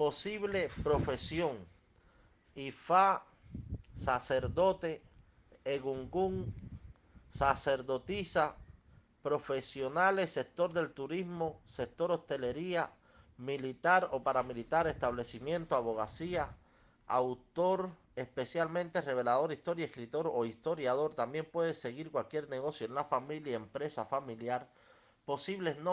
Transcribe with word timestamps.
posible 0.00 0.70
profesión, 0.82 1.58
Ifá, 2.54 3.22
sacerdote, 3.94 5.02
Egungun, 5.62 6.54
sacerdotisa, 7.30 8.56
profesionales, 9.22 10.32
sector 10.32 10.72
del 10.72 10.92
turismo, 10.92 11.60
sector 11.66 12.12
hostelería, 12.12 12.90
militar 13.36 14.08
o 14.12 14.22
paramilitar, 14.22 14.86
establecimiento, 14.86 15.76
abogacía, 15.76 16.48
autor, 17.06 17.90
especialmente 18.16 19.02
revelador, 19.02 19.52
historia, 19.52 19.84
escritor 19.84 20.30
o 20.32 20.46
historiador. 20.46 21.12
También 21.12 21.44
puede 21.44 21.74
seguir 21.74 22.10
cualquier 22.10 22.48
negocio 22.48 22.86
en 22.86 22.94
la 22.94 23.04
familia, 23.04 23.54
empresa 23.54 24.06
familiar, 24.06 24.66
posibles 25.26 25.76
nombres 25.76 25.90